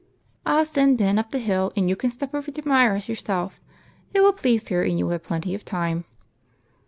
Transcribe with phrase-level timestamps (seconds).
[0.47, 3.61] "I '11 send Ben up the hill, and you can step over to Myra's yourself;
[4.15, 6.05] it will please her, and you will have plenty of time."